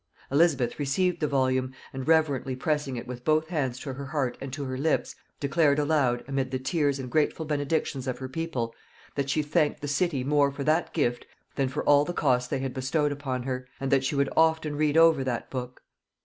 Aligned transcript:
Elizabeth 0.31 0.79
received 0.79 1.19
the 1.19 1.27
volume, 1.27 1.75
and 1.93 2.07
reverently 2.07 2.55
pressing 2.55 2.97
it 2.97 3.05
with 3.05 3.23
both 3.23 3.49
hands 3.49 3.77
to 3.77 3.93
her 3.93 4.07
heart 4.07 4.35
and 4.41 4.51
to 4.51 4.63
her 4.65 4.75
lips, 4.75 5.15
declared 5.39 5.77
aloud, 5.77 6.23
amid 6.27 6.49
the 6.49 6.57
tears 6.57 6.97
and 6.97 7.11
grateful 7.11 7.45
benedictions 7.45 8.07
of 8.07 8.17
her 8.17 8.27
people, 8.27 8.73
that 9.13 9.29
she 9.29 9.43
thanked 9.43 9.79
the 9.79 9.87
city 9.87 10.23
more 10.23 10.51
for 10.51 10.63
that 10.63 10.91
gift 10.91 11.27
than 11.53 11.69
for 11.69 11.83
all 11.83 12.03
the 12.03 12.13
cost 12.13 12.49
they 12.49 12.57
had 12.57 12.73
bestowed 12.73 13.11
upon 13.11 13.43
her, 13.43 13.67
and 13.79 13.91
that 13.91 14.03
she 14.03 14.15
would 14.15 14.29
often 14.35 14.75
read 14.75 14.97
over 14.97 15.23
that 15.23 15.51
book. 15.51 15.83